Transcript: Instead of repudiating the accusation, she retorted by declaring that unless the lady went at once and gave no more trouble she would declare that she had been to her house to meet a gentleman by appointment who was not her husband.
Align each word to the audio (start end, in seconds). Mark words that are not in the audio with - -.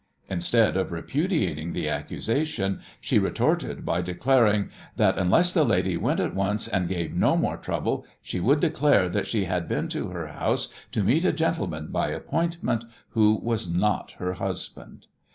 Instead 0.31 0.77
of 0.77 0.91
repudiating 0.91 1.73
the 1.73 1.87
accusation, 1.87 2.81
she 2.99 3.19
retorted 3.19 3.85
by 3.85 4.01
declaring 4.01 4.71
that 4.95 5.15
unless 5.15 5.53
the 5.53 5.63
lady 5.63 5.95
went 5.95 6.19
at 6.19 6.33
once 6.33 6.67
and 6.67 6.87
gave 6.89 7.13
no 7.13 7.37
more 7.37 7.55
trouble 7.55 8.03
she 8.19 8.39
would 8.39 8.59
declare 8.59 9.07
that 9.07 9.27
she 9.27 9.45
had 9.45 9.67
been 9.67 9.87
to 9.89 10.07
her 10.07 10.25
house 10.25 10.69
to 10.91 11.03
meet 11.03 11.23
a 11.23 11.31
gentleman 11.31 11.89
by 11.91 12.07
appointment 12.07 12.83
who 13.09 13.35
was 13.43 13.67
not 13.71 14.13
her 14.17 14.33
husband. 14.33 15.05